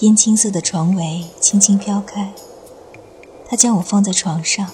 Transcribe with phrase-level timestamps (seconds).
[0.00, 2.32] 烟青色的床围轻轻飘开，
[3.46, 4.66] 他将我放在床上。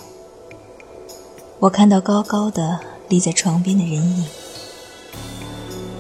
[1.59, 2.79] 我看到高高的
[3.09, 4.25] 立在床边的人影。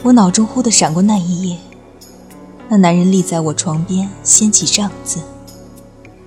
[0.04, 1.58] 我脑中忽地闪过那一夜，
[2.68, 5.18] 那男人立在我床边，掀起帐子。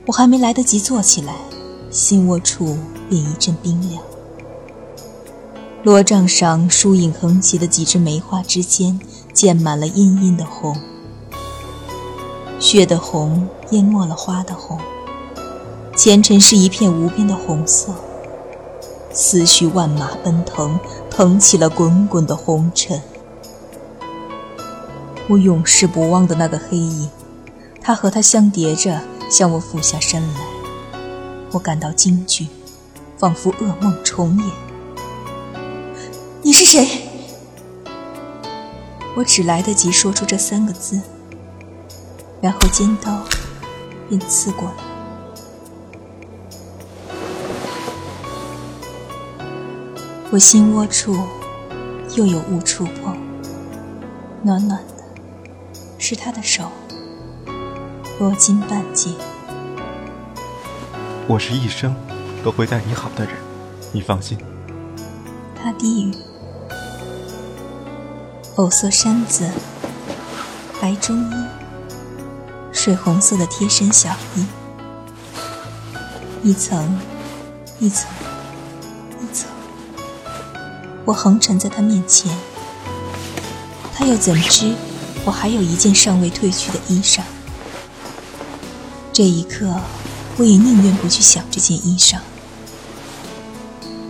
[0.07, 1.35] 我还没来得及坐起来，
[1.89, 2.77] 心窝处
[3.09, 4.03] 便一阵冰凉。
[5.83, 8.99] 罗帐上疏影横斜的几枝梅花之间，
[9.33, 10.75] 溅满了殷殷的红。
[12.59, 14.77] 血的红淹没了花的红，
[15.95, 17.95] 前尘是一片无边的红色。
[19.11, 20.77] 思绪万马奔腾，
[21.09, 23.01] 腾起了滚滚的红尘。
[25.29, 27.09] 我永世不忘的那个黑影，
[27.81, 29.01] 他和他相叠着
[29.31, 30.39] 向我俯下身来，
[31.51, 32.47] 我感到惊惧，
[33.17, 34.47] 仿佛噩梦重演。
[36.41, 36.87] 你是谁？
[39.15, 40.99] 我只来得及说出这三个字。
[42.41, 43.21] 然后尖刀
[44.07, 44.75] 便刺过来，
[50.31, 51.17] 我心窝处
[52.15, 53.17] 又有物触碰，
[54.41, 55.03] 暖暖的，
[55.97, 56.71] 是他的手，
[58.19, 59.11] 落金半截。
[61.27, 61.93] 我是一生
[62.41, 63.35] 都会待你好的人，
[63.91, 64.37] 你放心。
[65.61, 66.15] 他低语，
[68.55, 69.45] 藕色衫子，
[70.81, 71.58] 白中衣。
[72.81, 74.45] 水红色的贴身小衣，
[76.41, 76.97] 一层，
[77.77, 78.09] 一层，
[79.21, 79.49] 一层。
[81.03, 82.33] 我横陈在他面前，
[83.93, 84.73] 他又怎知
[85.25, 87.19] 我还有一件尚未褪去的衣裳？
[89.11, 89.75] 这一刻，
[90.37, 92.19] 我也宁愿不去想这件衣裳。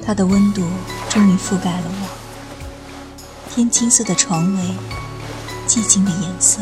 [0.06, 0.62] 它的温度
[1.10, 4.76] 终于覆盖了我，天青色的床围，
[5.68, 6.62] 寂静的颜色。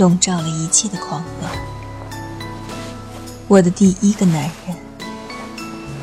[0.00, 1.52] 笼罩了一切的狂乱。
[3.48, 4.74] 我的第一个男人，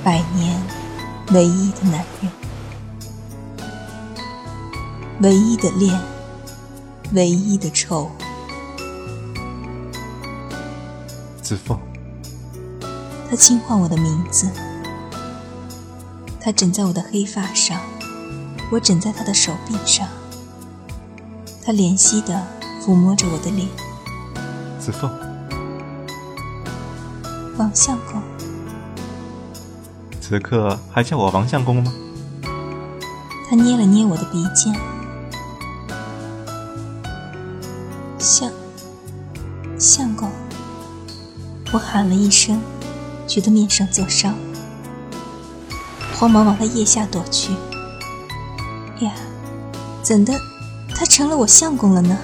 [0.03, 0.61] 百年
[1.31, 2.31] 唯一的男人，
[5.21, 5.99] 唯一的恋，
[7.13, 8.11] 唯一的愁。
[11.41, 11.79] 子凤，
[13.27, 14.47] 他轻唤我的名字。
[16.39, 17.81] 他枕在我的黑发上，
[18.71, 20.07] 我枕在他的手臂上。
[21.65, 22.45] 他怜惜的
[22.85, 23.67] 抚摸着我的脸。
[24.87, 25.11] 子凤，
[27.57, 28.21] 王相公，
[30.21, 31.91] 此刻还叫我王相公吗？
[33.49, 34.73] 他捏了捏我的鼻尖，
[38.17, 38.49] 相
[39.77, 40.31] 相公，
[41.73, 42.57] 我喊了一声，
[43.27, 44.35] 觉得面上作伤，
[46.17, 47.51] 慌忙往他腋下躲去。
[49.01, 49.11] 呀，
[50.01, 50.33] 怎的，
[50.95, 52.17] 他成了我相公了呢？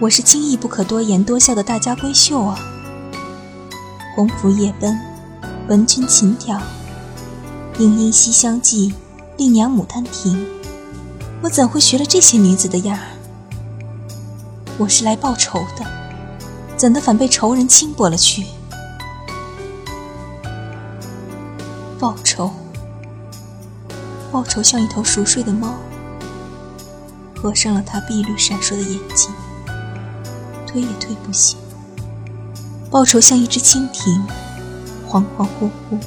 [0.00, 2.58] 我是轻易不可多言多笑的大家闺秀啊！
[4.16, 4.98] 鸿鹄夜奔，
[5.68, 6.60] 闻君琴调，
[7.78, 8.92] 莺莺西厢记，
[9.36, 10.44] 丽娘牡丹亭，
[11.42, 13.06] 我怎会学了这些女子的样儿？
[14.78, 15.86] 我是来报仇的，
[16.76, 18.44] 怎的反被仇人轻薄了去？
[22.00, 22.50] 报仇，
[24.32, 25.72] 报仇像一头熟睡的猫，
[27.40, 29.30] 合上了它碧绿闪烁的眼睛。
[30.74, 31.56] 推也推不醒。
[32.90, 34.26] 报仇像一只蜻蜓，
[35.08, 36.00] 恍恍惚惚，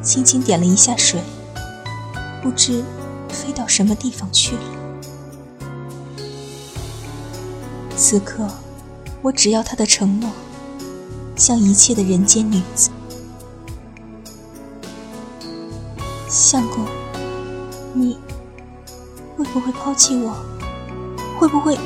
[0.00, 1.20] 轻轻点了一下水，
[2.40, 2.84] 不知
[3.28, 4.62] 飞到什么地方去了。
[7.96, 8.48] 此刻，
[9.20, 10.30] 我只要他的承诺，
[11.34, 12.90] 像一切的人间女子。
[16.28, 16.86] 相公，
[17.94, 18.16] 你
[19.36, 20.36] 会不会抛弃我？
[21.36, 21.76] 会不会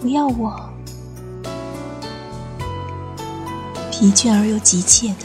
[0.00, 0.65] 不要我？
[3.98, 5.24] 疲倦而又急切的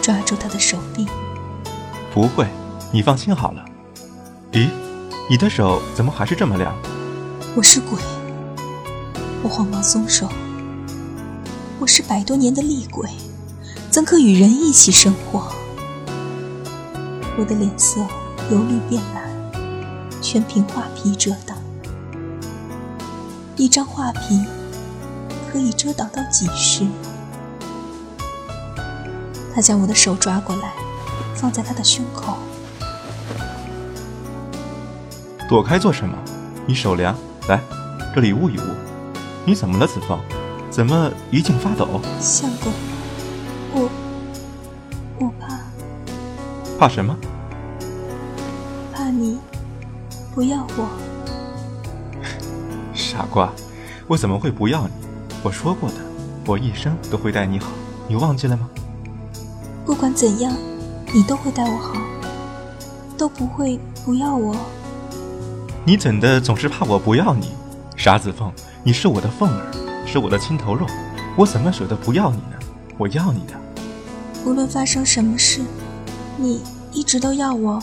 [0.00, 1.04] 抓住他的手臂。
[2.14, 2.46] 不会，
[2.92, 3.64] 你放心好了。
[4.52, 4.68] 咦，
[5.28, 6.72] 你的手怎么还是这么凉？
[7.56, 7.98] 我是鬼，
[9.42, 10.28] 我慌忙松手。
[11.80, 13.10] 我是百多年的厉鬼，
[13.90, 15.52] 怎可与人一起生活？
[17.36, 18.00] 我的脸色
[18.52, 19.28] 由绿变蓝，
[20.22, 21.56] 全凭画皮遮挡。
[23.56, 24.40] 一张画皮
[25.50, 26.86] 可以遮挡到几时？
[29.54, 30.72] 他将我的手抓过来，
[31.34, 32.36] 放在他的胸口。
[35.48, 36.16] 躲开做什么？
[36.66, 37.14] 你手凉，
[37.48, 37.60] 来，
[38.14, 38.62] 这里捂一捂。
[39.44, 40.18] 你怎么了，子枫？
[40.70, 42.00] 怎么一劲发抖？
[42.18, 42.72] 相公，
[43.74, 43.90] 我
[45.18, 45.58] 我怕。
[46.78, 47.14] 怕什么？
[48.94, 49.38] 怕你
[50.34, 50.88] 不要我。
[52.94, 53.52] 傻瓜，
[54.06, 54.92] 我怎么会不要你？
[55.42, 55.96] 我说过的，
[56.46, 57.66] 我一生都会待你好，
[58.08, 58.70] 你忘记了吗？
[59.84, 60.52] 不管怎样，
[61.12, 61.94] 你都会待我好，
[63.18, 64.54] 都不会不要我。
[65.84, 67.50] 你怎的总是怕我不要你？
[67.96, 68.52] 傻子凤，
[68.84, 69.66] 你是我的凤儿，
[70.06, 70.86] 是我的心头肉，
[71.36, 72.56] 我怎么舍得不要你呢？
[72.96, 73.54] 我要你的。
[74.44, 75.60] 无论发生什么事，
[76.36, 76.62] 你
[76.92, 77.82] 一直都要我。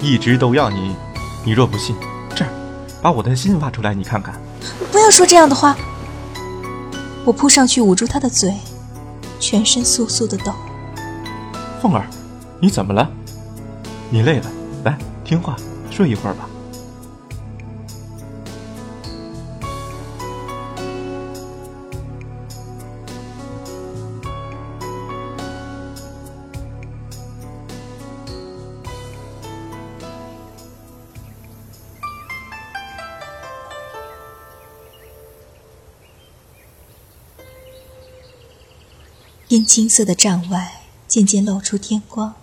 [0.00, 0.96] 一直都要你。
[1.44, 1.94] 你若不信，
[2.34, 2.50] 这儿，
[3.02, 4.34] 把我的心挖出来，你看看。
[4.90, 5.76] 不要说这样的话。
[7.26, 8.54] 我扑上去捂住他的嘴，
[9.38, 10.52] 全身簌簌的抖。
[11.84, 12.06] 凤儿，
[12.62, 13.10] 你怎么了？
[14.08, 14.50] 你累了，
[14.86, 15.54] 来听话，
[15.90, 16.48] 睡一会儿吧。
[39.46, 40.83] 天青色的帐外
[41.14, 42.34] 渐渐露出天光，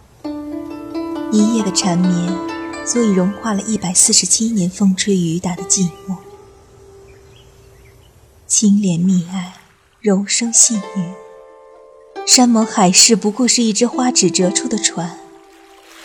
[1.30, 2.34] 一夜的缠绵
[2.86, 6.16] 足以融化了一百四十七年风吹雨打的寂寞。
[8.48, 9.56] 清莲蜜爱，
[10.00, 11.12] 柔声细语，
[12.26, 15.20] 山盟海誓不过是一只花纸折出的船，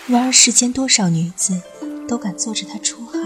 [0.09, 1.63] 然而世间多少女子
[2.09, 3.21] 都敢坐着它出海，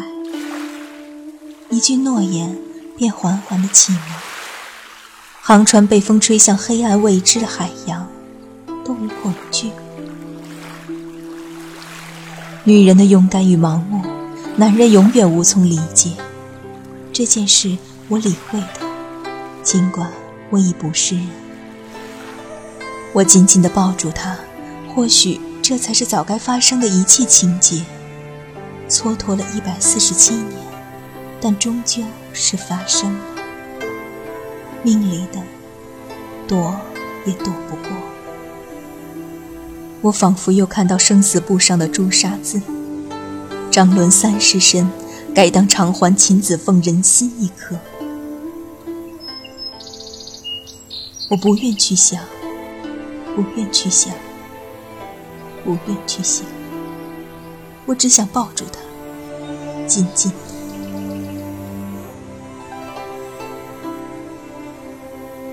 [1.70, 2.58] 一句诺言
[2.94, 4.00] 便缓缓的起锚。
[5.40, 7.99] 航船被风吹向黑暗未知的海洋，
[8.90, 9.70] 都无恐惧。
[12.64, 14.02] 女人的勇敢与盲目，
[14.56, 16.10] 男人永远无从理解。
[17.12, 17.78] 这件事
[18.08, 18.80] 我理会的，
[19.62, 20.10] 尽管
[20.50, 21.24] 我已不是人。
[23.12, 24.36] 我紧紧地抱住他，
[24.92, 27.84] 或许这才是早该发生的一切情节。
[28.88, 30.50] 蹉跎了一百四十七年，
[31.40, 32.02] 但终究
[32.32, 33.20] 是发生了。
[34.82, 35.40] 命里的，
[36.48, 36.74] 躲
[37.24, 38.09] 也躲不过。
[40.02, 42.62] 我仿佛又看到生死簿上的朱砂字
[43.70, 44.90] ：“张伦三世身，
[45.34, 47.76] 该当偿还秦子凤人心一颗。”
[51.28, 52.24] 我不愿去想，
[53.36, 54.14] 不愿去想，
[55.64, 56.46] 不愿去想。
[57.84, 58.80] 我只想抱住他，
[59.86, 60.32] 紧紧。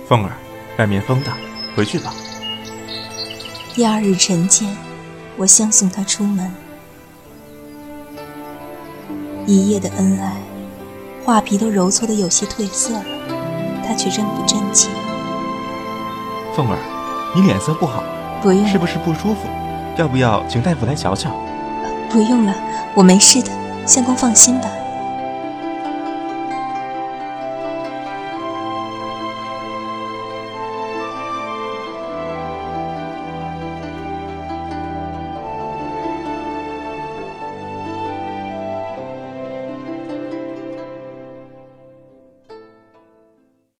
[0.07, 0.31] 凤儿，
[0.77, 1.37] 外面风大，
[1.75, 2.13] 回去吧。
[3.77, 4.75] 第二日晨间，
[5.37, 6.51] 我相送他出门。
[9.45, 10.33] 一夜的恩爱，
[11.23, 13.05] 画皮都揉搓的有些褪色了，
[13.85, 14.89] 他却仍不真切。
[16.55, 16.79] 凤儿，
[17.35, 18.01] 你脸色不好，
[18.41, 19.41] 不用，是不是不舒服？
[19.95, 21.29] 要不要请大夫来瞧瞧？
[22.09, 22.55] 不用了，
[22.95, 23.51] 我没事的，
[23.85, 24.67] 相公放心吧。